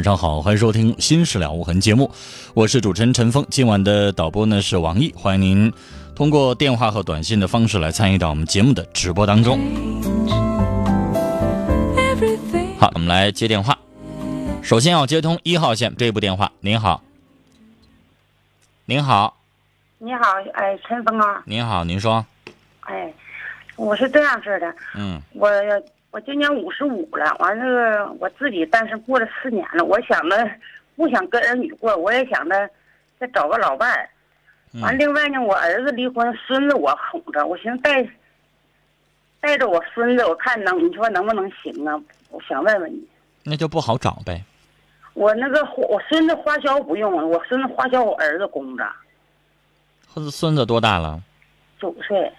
[0.00, 2.10] 晚上好，欢迎收听《新事了无痕》节目，
[2.54, 3.44] 我是主持人陈峰。
[3.50, 5.72] 今晚的导播呢是王毅，欢迎您
[6.16, 9.58] 通过电话和短信的方式来参与到我们节目的直播当中。
[12.78, 13.76] 好，我们来接电话。
[14.62, 16.50] 首先要接通一号线这部电话。
[16.60, 17.02] 您好，
[18.86, 19.36] 您好，
[19.98, 20.22] 你好，
[20.54, 22.24] 哎，陈峰啊，您好，您说，
[22.86, 23.12] 哎，
[23.76, 25.46] 我是这样式的，嗯，我。
[26.10, 30.50] 我今年五十五了，完了我自己单身过了四年了，我想着
[30.96, 32.68] 不想跟儿女过，我也想着
[33.18, 34.08] 再找个老伴儿。
[34.80, 38.08] 完，另外呢，我儿子离婚，孙子我哄着，我寻思带
[39.40, 41.94] 带着我孙子，我看能你说能不能行啊？
[42.30, 43.06] 我想问问你，
[43.44, 44.42] 那就不好找呗。
[45.14, 48.84] 我那个我孙子花销不用，我孙子花销我儿子供着。
[50.30, 51.20] 孙子多大了？
[51.80, 52.32] 九岁。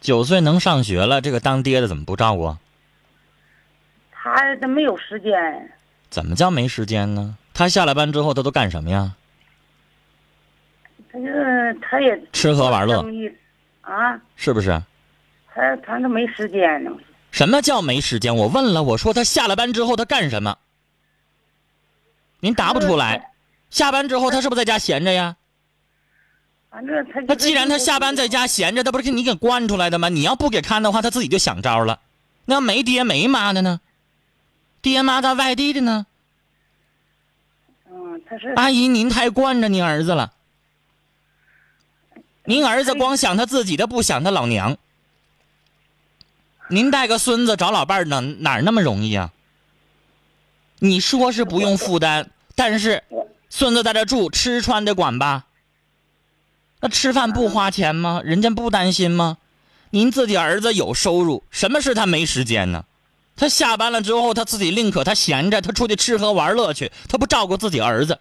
[0.00, 2.56] 九岁能上学了，这个当爹的怎么不照顾？
[4.22, 5.32] 他他没有时间，
[6.10, 7.36] 怎么叫没时间呢？
[7.54, 9.14] 他下了班之后，他都干什么呀？
[11.10, 11.26] 他就
[11.80, 13.02] 他也吃喝玩乐
[13.80, 14.80] 啊，是不是？
[15.54, 16.90] 他他都没时间呢。
[17.30, 18.36] 什么叫没时间？
[18.36, 20.58] 我问了，我说他下了班之后他干什么？
[22.40, 23.30] 您答不出来。
[23.70, 25.36] 下班之后他是不是在家闲着呀？
[26.70, 30.10] 反正他他既然他下班在家闲着，他不是给你给惯出来的吗？
[30.10, 32.00] 你要不给看的话，他自己就想招了。
[32.44, 33.80] 那没爹没妈的呢？
[34.82, 36.06] 爹妈在外地的呢。
[37.90, 40.32] 嗯，他是阿姨，您太惯着您儿子了。
[42.44, 44.76] 您儿子光想他自己的，不想他老娘。
[46.68, 49.32] 您带个孙子找老伴儿哪哪那么容易啊？
[50.78, 53.04] 你说是不用负担，但是
[53.50, 55.46] 孙子在这住，吃穿得管吧？
[56.80, 58.22] 那吃饭不花钱吗？
[58.24, 59.36] 人家不担心吗？
[59.90, 62.84] 您自己儿子有收入，什么事他没时间呢？
[63.36, 68.18] 他下班了之后，他自己宁可他闲着，他出去吃喝玩乐去，他不照顾自己儿子，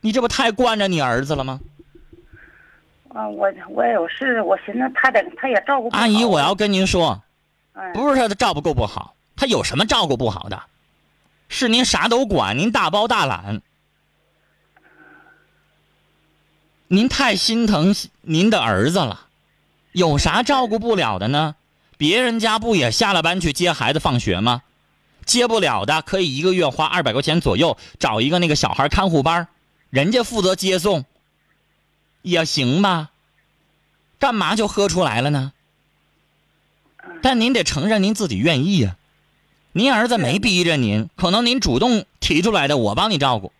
[0.00, 1.60] 你这不太惯着你儿子了吗？
[3.08, 5.88] 啊，我我有事，我寻思他得他也照顾。
[5.90, 7.22] 阿姨，我要跟您说，
[7.92, 10.62] 不是他的照顾够不好，他有什么照顾不好的？
[11.48, 13.60] 是您啥都管，您大包大揽，
[16.86, 19.26] 您太心疼您的儿子了，
[19.92, 21.56] 有啥照顾不了的呢？
[22.00, 24.62] 别人家不也下了班去接孩子放学吗？
[25.26, 29.48] 接不了的可以一个月花二百块钱左右找一个那个小孩看护班，
[29.90, 31.04] 人家负责接送，
[32.22, 33.10] 也行吧。
[34.18, 35.52] 干嘛就喝出来了呢？
[37.20, 38.96] 但您得承认您自己愿意呀。
[39.72, 43.52] 您儿子没逼着您，可能您主动提出来的，我帮你照顾。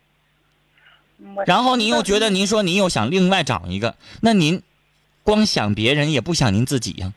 [1.45, 4.63] 然后您又觉得您说您又想另外找一个，那您
[5.21, 7.13] 光想别人也不想您自己呀。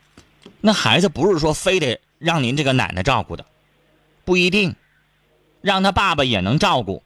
[0.65, 3.45] 那孩子不是说非得让您这个奶奶照顾的，
[4.23, 4.75] 不一定，
[5.61, 7.03] 让他爸爸也能照顾。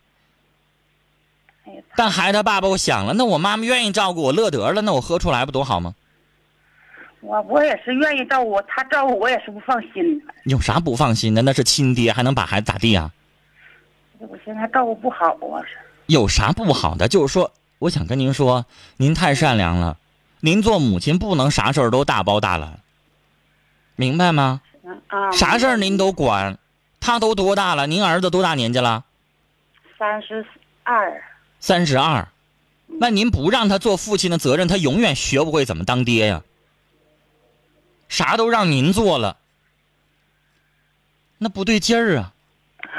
[1.97, 5.93] 但孩子他爸爸，我想了，那我妈妈愿意照顾我，乐得了，那我喝出来不多好吗？
[7.19, 10.23] 我我也是愿意照顾我，他照顾我也是不放心。
[10.45, 11.41] 有啥不放心的？
[11.41, 13.11] 那是亲爹，还能把孩子咋地啊？
[14.19, 15.59] 我现在照顾不好啊，
[16.05, 17.09] 有啥不好的？
[17.09, 18.65] 就是说，我想跟您说，
[18.95, 19.97] 您太善良了，
[20.39, 22.79] 您做母亲不能啥事儿都大包大揽，
[23.99, 24.61] 明白吗？
[25.33, 26.57] 啥事儿您都管，
[27.01, 27.85] 他都多大了？
[27.85, 29.03] 您儿子多大年纪了？
[29.97, 30.45] 三十
[30.83, 31.21] 二，
[31.59, 32.29] 三十二。
[32.87, 36.43] 那您不让他做父亲的责任，他永远学不会怎么当爹呀。
[38.07, 39.35] 啥都让您做了，
[41.39, 42.33] 那不对劲儿啊！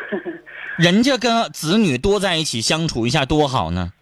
[0.76, 3.94] 人家跟子女多在一起相处一下多好呢，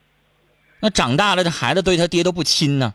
[0.81, 2.95] 那长大了这孩子对他爹都不亲呢。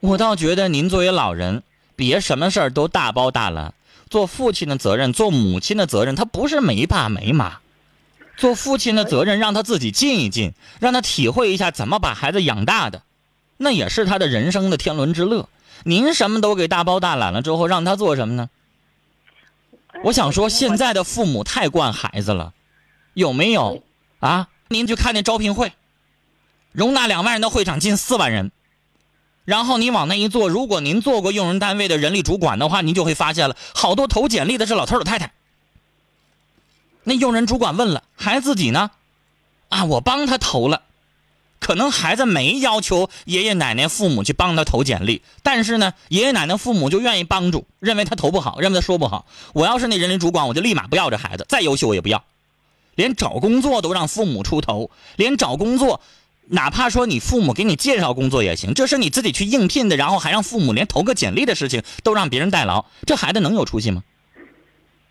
[0.00, 1.62] 我倒觉得您作为老人，
[1.96, 3.74] 别什么事儿都大包大揽。
[4.08, 7.58] 做父亲的责任，做母亲的责任，他不是没爸没妈。
[8.36, 13.02] 做父亲的责任，让他自己尽一尽，让他体会一下怎么把孩子养大的，
[13.56, 15.48] 那也是他的人生的天伦之乐。
[15.84, 18.48] 您什么都给大包大揽了之后，让他做什么呢？
[20.04, 22.54] 我想说，现在的父母太惯孩子了，
[23.14, 23.82] 有没有？
[24.20, 25.72] 啊，您去看那招聘会，
[26.72, 28.52] 容纳两万人的会场近四万人，
[29.48, 35.32] 然后你往那一坐，如果您做过用人单位的人力主管的话，您就会发现了，好多投简历的是老头老太太。
[37.02, 38.90] 那用人主管问了，孩子自己呢？
[39.70, 40.82] 啊，我帮他投了。
[41.60, 49.24] 可能孩子没要求爷爷奶奶父母去帮他投简历，但是呢，爷爷奶奶父母就愿意帮助，认为他投不好，认为他说不好。
[49.54, 52.22] 我要是那人力主管，我就立马不要这孩子，再优秀我也不要。
[52.96, 56.02] 连找工作都让父母出头，连找工作，
[56.50, 64.02] 哪怕说你父母给你介绍工作也行，这是你自己去应聘的，然后还让父母连投个简历的事情都让别人代劳，这孩子能有出息吗？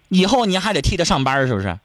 [0.10, 1.80] 以后您还得替他上班，是不是？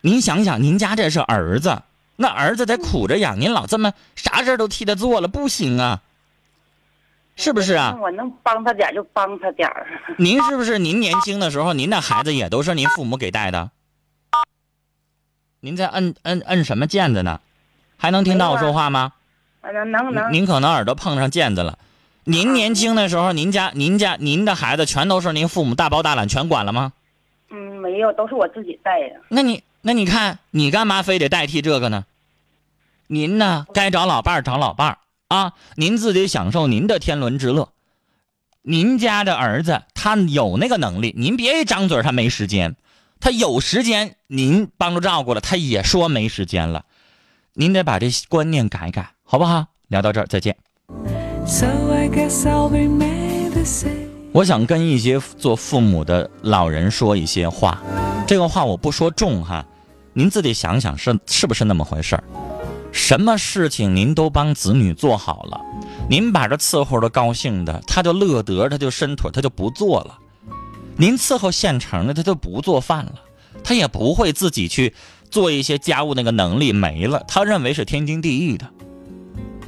[0.00, 1.82] 您想想，您家这是儿子。
[2.20, 6.02] 那儿子得苦着养，您老这么啥事都替他做了，不行啊，
[7.36, 7.96] 是不是啊？
[8.00, 9.86] 我能帮他点就帮他点儿。
[10.18, 13.70] 您是不是您年轻的时候，您的孩子也都是您父母给带的？
[15.68, 17.40] 您在摁摁摁什么键子呢？
[17.98, 19.12] 还能听到我说话吗？
[19.62, 20.32] 能能能。
[20.32, 21.78] 您可能耳朵碰上键子了。
[22.24, 26.94] 您年轻的时候，您家您家您的孩子全都是您父母大包大揽全管了吗？
[27.50, 29.20] 嗯，没有，都是我自己带的。
[29.28, 29.62] 那你。
[29.80, 32.04] 那你看，你干嘛非得代替这个呢？
[33.06, 34.98] 您呢，该找老伴儿找老伴儿
[35.28, 37.68] 啊，您自己享受您的天伦之乐。
[38.62, 42.74] 您家的儿子他有那个能力，您别一张嘴他没时间，
[43.20, 46.84] 他有时间您帮助照顾了，他也说没时间了。
[47.54, 49.66] 您得把这观念改改，好不好？
[49.88, 50.56] 聊到这儿，再见。
[54.32, 57.82] 我想跟一些做父母的老人说一些话。
[58.26, 59.64] 这个话我不说重哈，
[60.12, 62.24] 您自己想想是是不是那么回事儿？
[62.92, 65.60] 什么事情您都帮子女做好了，
[66.08, 70.18] 您把这伺候的高兴的，他就乐得，他就伸腿，他就不做了。
[71.00, 73.14] 您伺候现成的，他就不做饭了，
[73.62, 74.92] 他也不会自己去
[75.30, 78.68] 做一些家务，那个能力没了，他认为是天经地义的。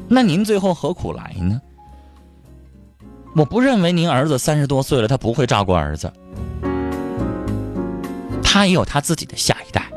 [0.09, 1.61] 那您最后何苦来呢？
[3.37, 6.13] 我不认为您儿子三十多岁了，他不会照顾儿子。
[8.43, 9.89] 他也有他自己的下一代，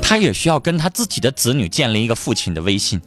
[0.00, 2.98] 他也需要跟他自己的子女建立一个父亲的微信。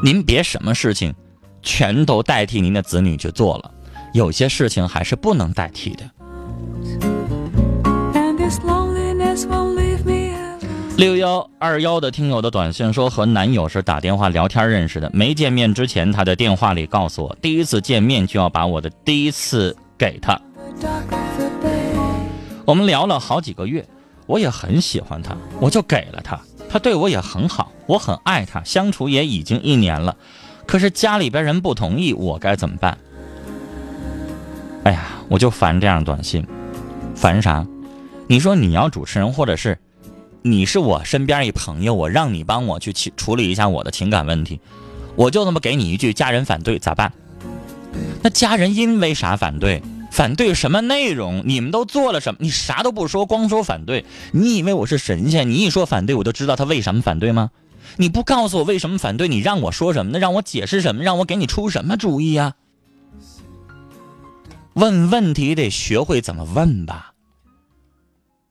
[0.00, 1.12] 您别什么事情
[1.60, 3.74] 全都代替您的子女去做了，
[4.12, 6.08] 有些事情还是不能代替的。
[10.96, 20.40] 六幺二幺的听友的短信说，和男友是打电话聊天认识的，没见面之前，他在电话里告诉我，第一次见面就要把我的第一次给他。
[22.64, 23.84] 我们聊了好几个月。
[24.26, 26.40] 我也很喜欢他，我就给了他，
[26.70, 30.16] 他对我也很好，我很爱他，相处也已经一年了，
[30.64, 32.96] 可是家里边人不同意，我该怎么办？
[34.84, 36.46] 哎呀，我就烦这样短信，
[37.14, 37.66] 烦啥？
[38.26, 39.78] 你说你要主持人，或者是
[40.42, 44.60] 你是我身边一朋友，我让你帮我去处处理一下我的情感问题，
[45.16, 47.12] 我就那么给你一句，家人反对咋办？
[48.22, 49.82] 那家人因为啥反对？
[50.10, 51.42] 反对什么内容？
[51.44, 52.38] 你们都做了什么？
[52.40, 54.04] 你啥都不说，光说反对。
[54.30, 55.50] 你以为我是神仙？
[55.50, 57.50] 你一说反对，我就知道他为什么反对吗？
[57.96, 60.18] 你不告诉我为什么反对，你让我说什么呢？
[60.18, 61.02] 让我解释什么？
[61.02, 62.54] 让我给你出什么主意呀？
[64.74, 67.12] 问问题得学会怎么问吧。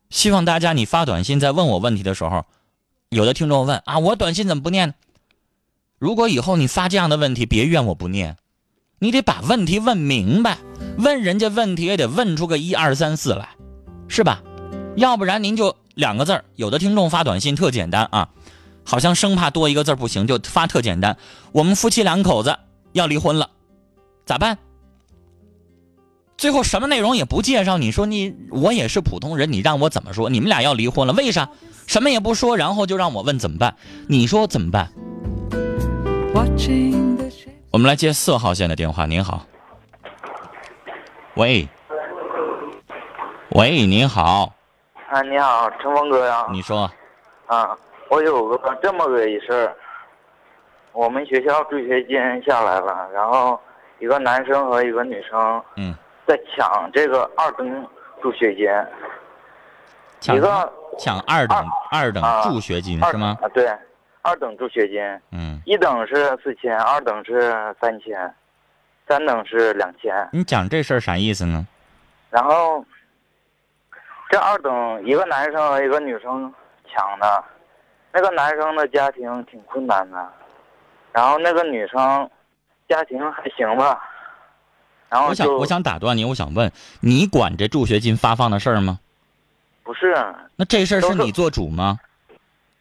[0.09, 2.45] 希望大家，你发短信在问我问题的时候，
[3.09, 4.93] 有的听众问啊，我短信怎么不念？
[5.99, 8.37] 如果以后你发这样的问题，别怨我不念。
[8.99, 10.57] 你得把问题问明白，
[10.97, 13.49] 问人家问题也得问出个一二三四来，
[14.07, 14.41] 是吧？
[14.95, 18.29] 要不然您就两个字儿，有的听众发短信特简单啊，
[18.85, 21.17] 好像生怕多一个字不行，就发特简单。
[21.51, 22.57] 我们夫妻两口子
[22.93, 23.49] 要离婚了，
[24.25, 24.57] 咋办？
[26.43, 30.29] 最后什么内容也不介绍，你说你我也是普通人，你让我怎么说？
[30.29, 31.47] 你们俩要离婚了，为啥？
[31.87, 33.73] 什么也不说，然后就让我问怎么办？
[34.09, 34.89] 你说怎么办？
[37.71, 39.05] 我们来接四号线的电话。
[39.05, 39.45] 您好，
[41.35, 41.65] 喂，
[43.51, 44.51] 喂，您好，
[45.07, 46.45] 啊，你好，陈峰哥呀。
[46.51, 46.91] 你说，
[47.45, 47.73] 啊，
[48.09, 49.73] 我有个这么个一事儿，
[50.91, 53.57] 我们学校助学金下来了，然后
[54.01, 55.95] 一个男生和一个女生嗯，
[56.25, 57.87] 在抢这个二等
[58.21, 58.67] 助学金，
[60.19, 61.57] 抢一个抢二等
[61.91, 63.37] 二等啊助学金二是吗？
[63.41, 63.69] 啊，对，
[64.21, 65.01] 二等助学金，
[65.31, 68.33] 嗯，一等是四千，二等是三千，
[69.07, 70.29] 三等是两千。
[70.31, 71.67] 你讲这事儿啥意思呢？
[72.29, 72.83] 然后
[74.29, 76.53] 这二等一个男生和一个女生
[76.91, 77.43] 抢的，
[78.11, 80.29] 那个男生的家庭挺困难的，
[81.11, 82.29] 然后那个女生
[82.87, 84.01] 家庭还行吧，
[85.13, 88.99] 然后我想我想打断你，我想问你管这助学金发放的事儿吗？
[89.83, 91.99] 不是啊那这事儿是你做主吗？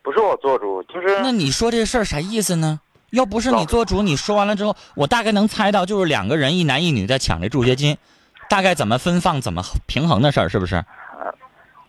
[0.02, 2.80] 不是我做主，就是那你说这事儿啥意思呢？
[3.10, 7.98] 要不是你做主，你说完了之后，我大概能猜到，就是两个人一男一女在抢这助学金，
[8.48, 10.82] 大概怎么分放、怎么平衡的事儿，是不是？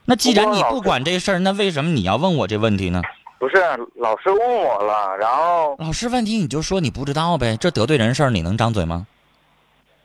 [0.04, 3.02] 那既然你不管这事儿，那为什么你要问我这问题呢？
[3.40, 3.56] 不是
[3.96, 9.08] 老师问我了，然后老师问题你就说你不知道呗，这得罪人事儿，你能张嘴吗？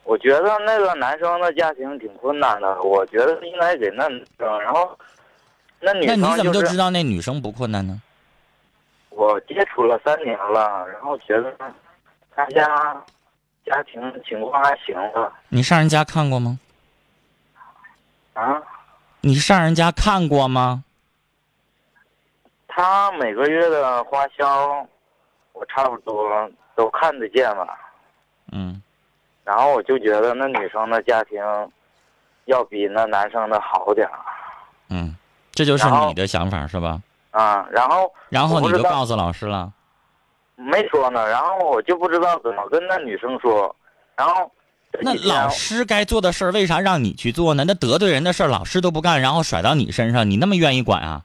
[0.09, 4.97] 我觉得那个男生的家庭挺困难的，我觉得应该给那女生，然后
[5.79, 8.01] 那女那生就你怎么就知道那女生不困难呢？
[9.11, 11.53] 我接触了三年了，然后觉得
[12.35, 12.65] 他家
[13.63, 15.31] 家庭情况还行吧。
[15.49, 16.59] 你上人家看过吗？
[18.33, 18.59] 啊，
[19.21, 20.83] 你上人家看过吗？
[22.67, 24.87] 他每个月的花销，
[25.53, 27.77] 我差不多都看得见吧。
[28.51, 28.81] 嗯，
[29.49, 31.41] 然后我就觉得那女生的家庭
[32.45, 34.13] 要比那男生的好点儿
[34.89, 35.15] 嗯，
[35.51, 37.01] 这就是你的想法是吧？
[37.31, 37.65] 啊。
[37.71, 39.73] 然后然后你就告诉老师了。
[40.55, 43.75] 没说呢，然后我就不知道怎么跟那女生说。
[44.15, 44.51] 然后
[45.01, 47.63] 那老师该做的事儿，为啥让你去做呢？
[47.65, 51.23] 那得罪人的事儿，老师都不干，然后甩到你身上，你那么愿意管啊？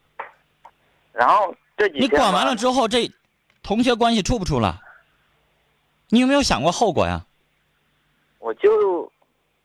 [1.13, 3.13] 然后这几你天你管完了之后，这
[3.63, 4.81] 同学关系处不处了？
[6.09, 7.21] 你有没有想过后果呀？
[8.45, 9.11] 我就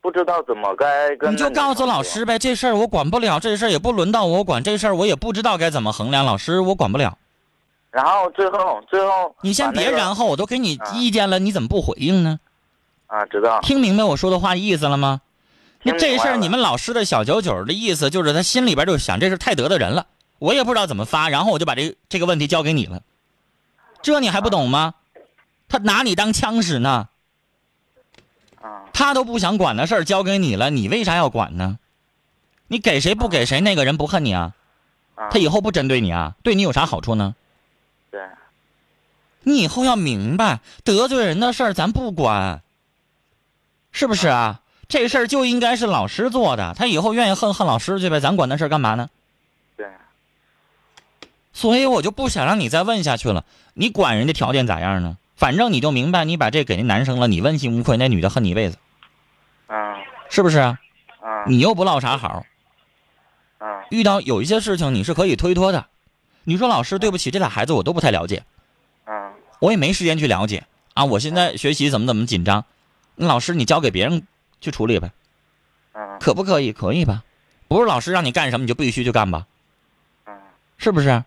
[0.00, 7.18] 不知道怎么该跟你就告诉老师呗，这事儿我管不了，这事儿也不轮到我管，这事儿我也不知道该怎么衡量，老师我管不了。
[7.90, 12.40] 然后最后最后你先别然后，我都给你啊意见了，你怎么不回应呢？
[13.06, 15.20] 啊，知道听明白我说的话意思了吗？
[15.82, 20.06] 那这事儿你们老师的小九九的意思就是他心里边就想这是太得罪人了，
[20.38, 23.02] 我也不知道怎么发，然后我就把这这个问题交给你了，
[24.00, 24.94] 这你还不懂吗？
[25.68, 27.09] 他拿你当枪使呢，
[28.60, 31.78] 啊他都不想管的事儿交给你了，你为啥要管呢？
[32.68, 34.52] 你给谁不给谁，那个人不恨你啊？
[35.16, 36.34] 啊，他以后不针对你啊？
[36.42, 37.34] 对你有啥好处呢？
[38.10, 38.20] 对
[39.42, 42.62] 你以后要明白，得罪人的事儿咱不管，
[43.90, 44.60] 是不是啊？
[44.88, 49.08] 这事儿就应该是老师做的，他以后愿意恨恨老师去呗，咱管那事儿干嘛呢？
[49.76, 49.88] 对
[51.52, 53.44] 所以我就不想让你再问下去了。
[53.74, 55.16] 你管人家条件咋样呢？
[55.40, 58.76] 反正你就明白，你把这给那男生了，你问心无愧，那女的恨你一辈子，
[59.68, 59.96] 啊
[60.28, 60.78] 是不是啊？
[61.24, 62.44] 嗯你又不落啥好，
[63.56, 65.86] 啊遇到有一些事情你是可以推脱的。
[66.44, 68.44] 你说老师，对不起，这俩孩子我都不太了解，
[69.06, 71.06] 啊我也没时间去了解啊。
[71.06, 72.66] 我现在学习怎么怎么紧张，
[73.16, 74.26] 那老师你交给别人
[74.60, 75.10] 去处理呗，
[75.92, 76.74] 啊可不可以？
[76.74, 77.24] 可以吧？
[77.66, 79.46] 不是老师让你干什么你就必须去干吧？
[80.26, 80.36] 啊
[80.76, 81.24] 是不是？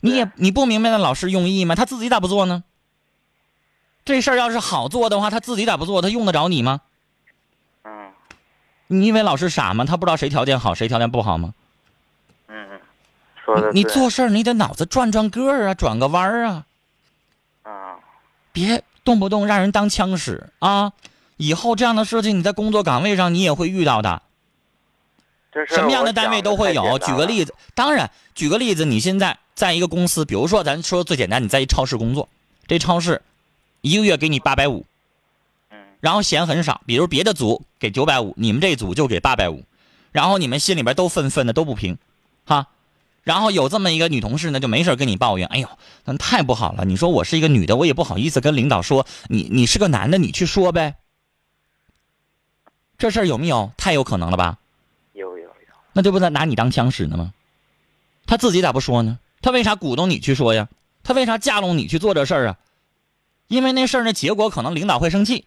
[0.00, 1.76] 你也你不明白那老师用意吗？
[1.76, 2.64] 他自己咋不做呢？
[4.04, 6.02] 这事儿要是好做的话，他自己咋不做？
[6.02, 6.80] 他用得着你吗？
[7.84, 8.12] 嗯
[8.88, 9.84] 你以为老师傻吗？
[9.84, 11.54] 他不知道谁条件好，谁条件不好吗？
[12.48, 12.80] 嗯，
[13.44, 16.66] 说的你你做事儿你得脑子转转个儿啊，转个弯儿啊，
[17.64, 17.72] 嗯
[18.52, 20.92] 别动不动让人当枪使啊！
[21.38, 24.22] 以后这样的事情你在工作岗位上你也会遇到的，
[25.68, 26.98] 什么样的单位都会有。
[26.98, 32.28] 举个例子，当然，举个例子，你现在在一个公司，比如说咱说最简单，你在一超市工作，
[32.66, 33.22] 这超市
[33.82, 34.86] 一个月给你八百五，
[35.70, 39.64] 嗯然后嫌很少，比如别的组给九百五，你们这组就给八百五，
[40.12, 41.98] 然后你们心里边都愤愤的，都不平，
[42.46, 42.68] 哈。
[43.24, 45.68] 然后有这么一个女同事呢，就没事跟你抱怨，哎呦，
[46.04, 46.84] 那太不好了。
[46.84, 50.96] 你说我是一个女的，我也不好意思跟领导说，你你是个男的，你去说呗。
[52.98, 53.72] 这事儿有没有？
[53.76, 54.58] 太有可能了吧？
[55.12, 55.50] 有有有，
[55.92, 57.32] 那这不在拿你当枪使呢吗？
[58.26, 59.18] 他自己咋不说呢？
[59.40, 60.68] 他为啥鼓动你去说呀？
[61.02, 62.58] 他为啥架拢你去做这事儿啊？
[63.52, 65.44] 因为那事儿的结果可能领导会生气，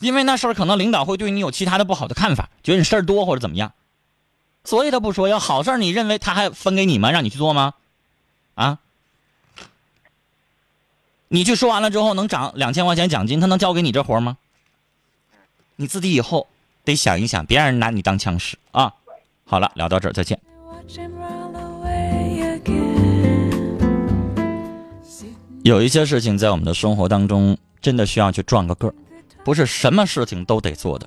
[0.00, 3.72] 因为那事儿可能领导会对你有其他的不好的看法，觉得你事儿多或者怎么样，
[4.64, 5.38] 所以他不说要。
[5.38, 7.12] 好事儿你认为他还分给你吗？
[7.12, 7.74] 让你去做吗？
[8.56, 8.80] 啊？
[11.28, 14.36] 你去说完了之后能涨两千块钱奖金，他能交给你这活吗？
[15.76, 16.48] 你自己以后
[16.82, 18.92] 得想一想，别让人拿你当枪使啊！
[19.46, 20.40] 好了，聊到这儿，再见。
[25.62, 28.94] 有一些事情在我们的生活当中真的需要去转个个儿，
[29.44, 31.06] 不是什么事情都得做的。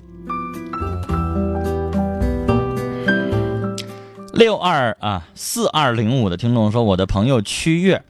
[4.34, 8.04] 六二啊四二零五的听众说，我的朋友曲月，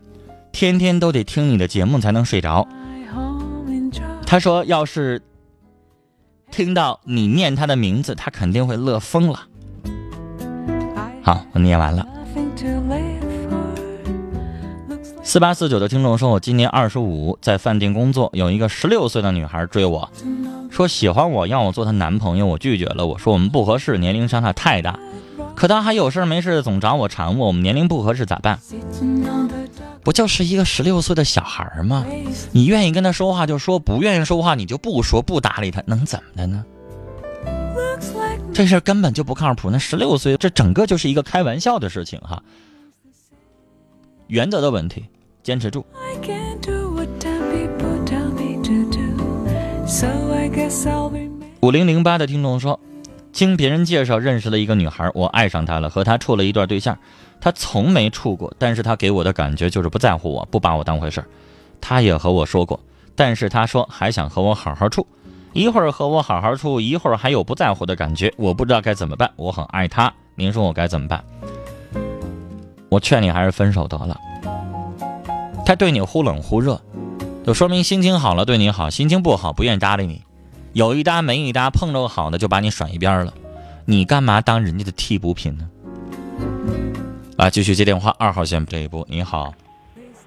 [0.51, 2.67] 天天都得听你的节目才能睡着。
[4.25, 5.21] 他说，要是
[6.51, 9.47] 听到你念他的名字，他肯定会乐疯了。
[11.21, 12.05] 好，我念完了。
[15.25, 20.09] 四八四九的听众说：“我今年二十五，在饭店工作，有一个十六岁的女孩追我，
[20.69, 23.05] 说喜欢我，要我做她男朋友，我拒绝了。
[23.07, 24.99] 我说我们不合适，年龄相差太大。
[25.55, 28.59] 可她还有事没事总找我缠我，我们年龄不合适咋办？
[30.03, 32.05] 不就是一个十六岁的小孩吗？
[32.51, 36.65] 你愿意跟她说话就说，不愿意说话你就不说，不搭理她，能怎么的呢？
[38.53, 39.69] 这事根本就不靠谱。
[39.71, 42.43] 那十六岁，这整个就是一个开玩笑的事情哈。
[44.33, 45.05] 原则的问题。”
[45.43, 45.85] 坚持住。
[51.61, 52.79] 五零零八的听众说，
[53.31, 56.97] 经别人介绍认识了一个女孩，我爱上她了，和她处了一段对象。
[57.39, 61.27] 她从没处过，但是她给我的感觉就是不在乎我，不把我当回事儿。
[61.79, 62.79] 她也和我说过，
[63.15, 65.05] 但是她说还想和我好好处，
[65.53, 69.29] 一会儿和我好好处，一会儿还有不在乎的感觉，我不知道该怎么办。
[69.35, 71.23] 我很爱她，您说我该怎么办？
[72.93, 74.15] 我劝你还是分手得了。
[75.65, 76.79] 他对你忽冷忽热，
[77.43, 80.21] 就说明心情好了对你好，心情不好不愿意搭理你，
[80.73, 83.33] 有一搭没一搭，碰着个好的就把你甩一边了，
[83.85, 85.67] 你干嘛当人家的替补品呢？
[87.35, 89.51] 来，继续接电话，二号线这一步，你好，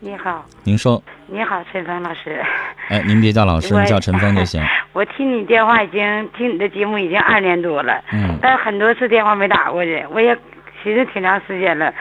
[0.00, 2.42] 你好，您说，你好，陈峰老师，
[2.88, 4.60] 哎，您别叫老师，你叫陈峰就行。
[4.92, 10.36] 我听你电话已经听你的节目已经二年多了，嗯，但很多次电话没打过去，我也
[10.82, 11.92] 寻思挺长时间了。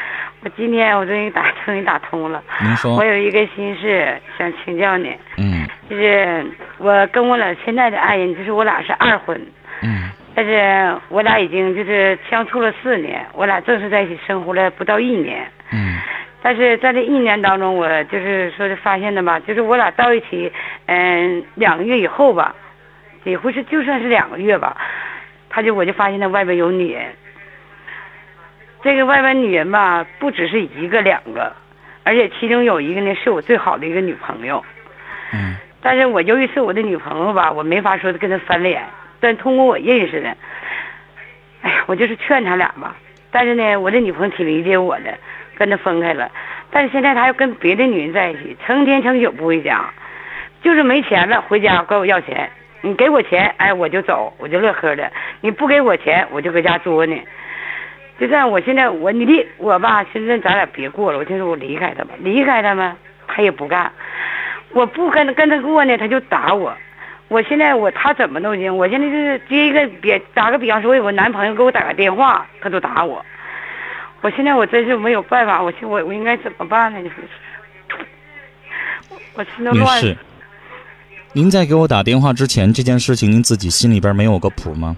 [0.42, 2.44] 我今天我终于打 终于打通了。
[2.62, 2.96] 您说。
[2.96, 5.16] 我有一个心事想请教你。
[5.38, 5.68] 嗯。
[5.90, 6.46] 就是
[6.78, 9.40] 我跟我俩现在的爱人，就是我俩是二婚。
[9.82, 10.10] 嗯。
[10.36, 15.48] 但是我俩已经就是相处了四年，我俩正式在一起生活了不到一年。
[15.72, 15.98] 嗯。
[16.44, 20.52] 但是在这一年当中，我就是说是发现的吧，就是我俩到一起，
[20.86, 22.54] 嗯，两个月以后吧，
[23.24, 24.78] 几乎是就算是两个月吧，
[25.50, 27.06] 他就我就发现他外边有女人。
[28.86, 31.52] 这个外边女人吧，不只是一个两个，
[32.04, 34.64] 而且其中有一个呢是我最好的一个女朋友。
[35.34, 35.56] 嗯。
[35.82, 38.84] 但是我由于是我的女朋友吧，我没法说跟她翻脸。
[39.20, 40.38] 但通过我认识的，
[41.64, 42.96] 哎呀，我就是劝他俩吧。
[43.32, 45.18] 但是呢，我的女朋友挺理解我的，
[45.58, 46.30] 跟他分开了。
[46.70, 49.84] 但是现在他又跟别的女人在一起，成天成宿不回家，
[50.62, 52.48] 就是没钱了回家管我要钱。
[52.82, 55.12] 你给我钱，哎，我就走，我就乐呵的。
[55.42, 57.20] 你不给我钱，我就搁家作呢。
[58.20, 61.18] 就这样，我现在我你离我吧，现在咱俩别过了。
[61.18, 62.96] 我就说我离开他吧，离开他嘛，
[63.28, 63.92] 他也不干。
[64.72, 66.74] 我不跟跟他过呢，他就打我。
[67.28, 73.26] 我现在我他怎么都行，我现在就是接一个别打个比方说，我有个男朋友给我打个电话，他都打我。
[74.22, 77.00] 我现在我真是没有办法，我我我应该怎么办呢？
[77.00, 77.16] 你说，
[79.36, 80.02] 我心都乱。
[80.02, 80.18] 女士，
[81.34, 84.96] 您在给我打电话之前，这件事情您自己心里边没有个谱吗？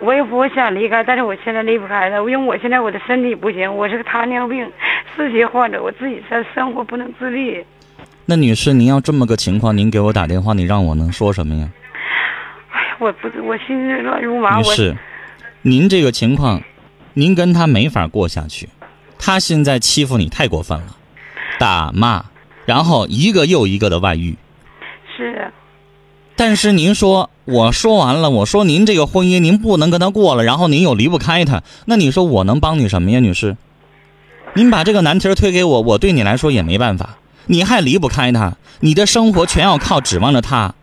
[0.00, 4.70] 我也不想离开，但是我现在离不开他，因为我现在我的身体不行，我是个糖尿病
[5.16, 7.64] 四级患者，我自己在生活不能自立。
[8.24, 11.68] 那女士，您要这么个情况，您给我打电话，你让我能说什么呀？
[12.70, 14.58] 哎呀，我不，我心里乱如麻。
[14.58, 14.96] 女士，
[15.62, 16.62] 您这个情况，
[17.14, 18.68] 您跟他没法过下去，
[19.18, 20.96] 他现在欺负你太过分了，
[21.58, 22.24] 打骂，
[22.66, 24.36] 然后一个又一个的外遇。
[25.16, 25.50] 是。
[26.38, 33.56] 但是您说，我说完了，我说您这个婚姻您不能跟他过了，然后您又离不开他，那你说我能帮你什么呀，女士？
[34.54, 37.16] 您把这个难题推给我，我对你来说也没办法。
[37.46, 40.76] 你还离不开他，你的生活全要靠指望着他，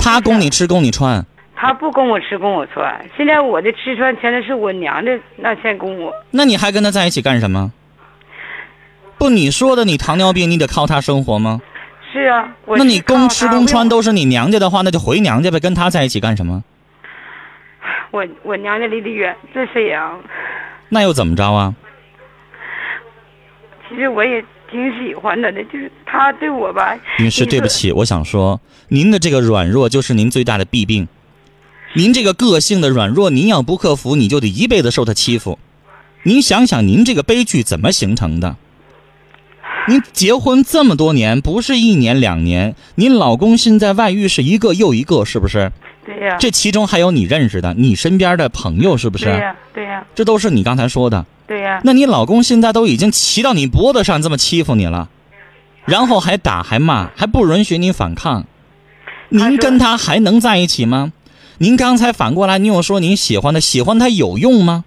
[0.00, 1.24] 他供你吃供你穿。
[1.54, 6.12] 他不供我吃供我穿，现在我的吃穿全都是我娘的那钱供我。
[6.32, 7.70] 那你还跟他在一起干什么？
[9.18, 11.60] 不，你说的你糖尿病，你得靠他生活吗？
[12.14, 16.62] 是啊，那你公吃公穿都是你娘家的话，那就回娘家呗，跟他在一起干什么？
[18.12, 20.22] 我我娘家离得远，在沈阳。
[20.90, 21.74] 那又怎么着啊？
[23.88, 26.96] 其实我也挺喜欢他的，就是他对我吧。
[27.18, 31.08] 女士，对不起，我想说，您的这个软弱就是您最大的弊病。
[31.94, 35.58] 您这个个性的软弱，您要不克服，你就得一辈子受他欺负。
[36.22, 38.56] 您想想，您这个悲剧怎么形成的？
[39.86, 45.70] 您结婚这么多年，不是一年两年，您老公现在外遇是一个又一个，是不是？
[46.06, 46.36] 对呀。
[46.38, 49.26] 这其中还有你认识的，你身边的朋友，是不是？
[49.26, 50.04] 对呀，对呀。
[50.14, 51.24] 这都是你刚才说的。
[51.46, 51.80] 对呀。
[51.84, 55.08] 那你老公现在都已经骑到你脖子上这么欺负你了，
[55.84, 58.46] 然后还打还骂，还不允许你反抗，
[59.28, 61.12] 您跟他还能在一起吗？
[61.58, 64.84] 您刚才反过来，你又说您喜欢他，喜欢他有用吗？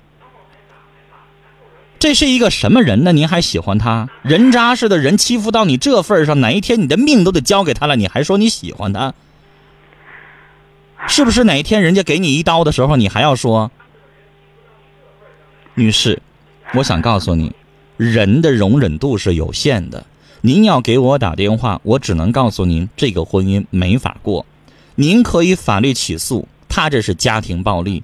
[2.00, 3.12] 这是一个什么人呢？
[3.12, 4.10] 您还喜欢他？
[4.22, 9.14] 人渣似的人欺负到你这份上，哪一天你的命都得交给他了，你还说你喜欢他？
[11.08, 13.72] 是不是哪一天人家给你一刀的时候，你还要说？
[15.76, 16.22] 女士，
[16.74, 17.54] 我想告诉你，
[17.98, 20.06] 人的容忍度是有限的。
[20.42, 24.46] 您要给我打电话，我只能告诉您，这个婚姻没法过。
[24.96, 26.48] 您可以法律起诉。
[26.70, 28.04] 他这是家庭暴力，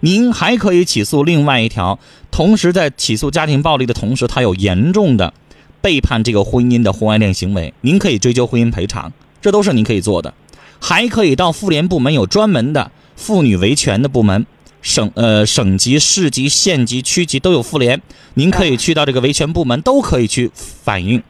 [0.00, 1.98] 您还可以起诉另外一条。
[2.30, 5.32] 同时，在起诉家庭暴力的同时，他有严重的
[5.80, 10.32] 背叛这个婚姻的婚外恋行为，您可以追究婚姻赔偿，这都是您可以做的。
[10.80, 14.46] 还可以到妇联部门有专门的妇女维权的部门，
[14.80, 18.00] 省呃省级、市级、县级、区级都有妇联，
[18.34, 21.20] 您可以去到这个维权部门，都可以去反映。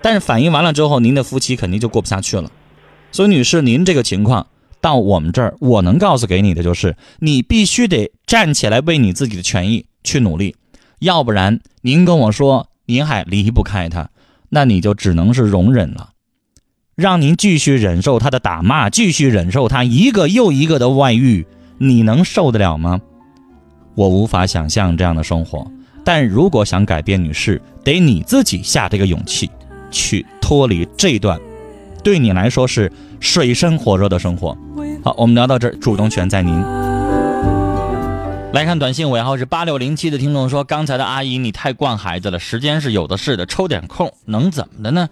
[0.00, 2.52] 但是反映完了之后，您的夫妻肯定就过不下去了。
[3.10, 4.46] 所以，女士，您这个情况。
[4.84, 10.56] 到我们这儿，我能告诉给你的就是，你必须得站起来为你自己的权益去努力，
[10.98, 14.10] 要不然您跟我说您还离不开他，
[14.50, 16.10] 那你就只能是容忍了，
[16.96, 21.46] 让您继续忍受他的打骂，继续忍受他一个又一个的外遇，
[21.78, 23.00] 你能受得了吗？
[23.94, 25.66] 我无法想象这样的生活，
[26.04, 29.50] 但如果想改变，女士，得你自己下这个勇气，
[29.90, 31.40] 去脱离这段，
[32.02, 32.92] 对你来说是
[33.24, 34.56] 水深火热的生活。
[35.02, 36.60] 好，我们聊到这儿，主动权在您。
[38.52, 45.08] 来看短信尾号是八六零七的听众说：“刚才的阿姨，你太惯孩子了，时间是有的是的，抽点空能怎么的呢？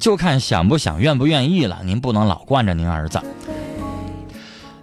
[0.00, 1.78] 就看想不想、愿不愿意了。
[1.84, 3.20] 您不能老惯着您儿子。”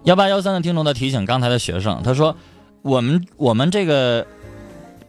[0.05, 2.37] 幺八幺三的听众呢提醒刚才的学生，他说
[2.83, 4.25] ：“我们我们这个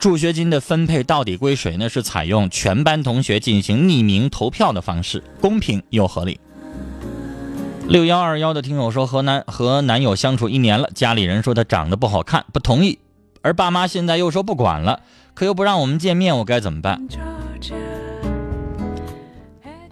[0.00, 1.88] 助学金的分配到底归谁呢？
[1.88, 6.40] 是采用全班同学进行匿名投票的方式，公平又合理。”
[7.92, 12.98] 六幺二幺的听友说和男和男友相处一年了，家里人说他长得不好看，不同意，
[13.42, 15.00] 而爸妈现在又说不管了，
[15.34, 17.06] 可又不让我们见面，我该怎么办？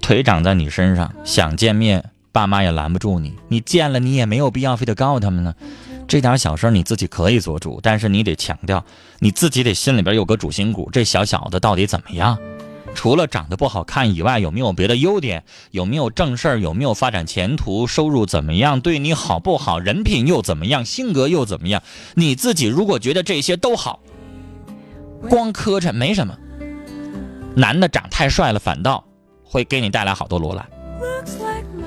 [0.00, 5.54] 腿长在你身上，想见面，爸妈也拦不住你，你见了你也没有必要非得告他们呢。
[6.08, 8.82] 这点小事你自己可以做主，但是你得强调，
[9.18, 12.38] 你自己得心里边有个主心骨，这小小的到底怎么样？
[12.94, 15.44] 除了长得不好看以外，有没有别的优点？
[15.70, 16.60] 有没有正事儿？
[16.60, 17.86] 有没有发展前途？
[17.86, 18.80] 收入怎么样？
[18.82, 19.78] 对你好不好？
[19.78, 20.84] 人品又怎么样？
[20.84, 21.82] 性格又怎么样？
[22.14, 24.00] 你自己如果觉得这些都好，
[25.30, 26.36] 光磕碜没什么。
[27.54, 29.02] 男的长太帅了，反倒
[29.44, 30.68] 会给你带来好多罗兰。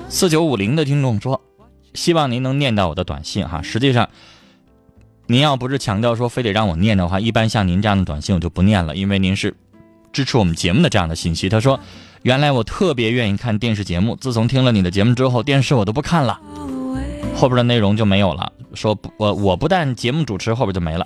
[0.09, 1.41] 四九五零的听众说
[1.93, 3.61] ：“希望您能念到我的短信哈。
[3.61, 4.09] 实际上，
[5.27, 9.55] 您要不是强调说非得让我念的话，一般像您这样的短信我就不念了，因为您是。”
[10.13, 11.79] 支持我们节目的这样的信息，他说
[12.21, 16.39] ：“原来我特别愿意看电视节目，自从听了你的节目之后，电视我都不看了，
[17.35, 18.53] 后边的内容就没有了。
[18.75, 21.05] 说我我不但节目主持后边就没了。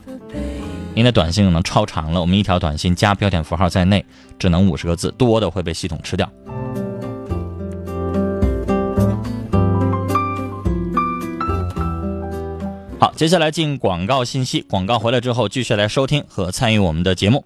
[0.93, 4.06] 您的短信可能超长了，我们一条短信加标点符号在内，
[4.38, 6.30] 只能五十个字，多的会被系统吃掉。
[13.00, 17.46] 好，接下来进广告信息，广告回来之后继续来收听和参与我们的节目。”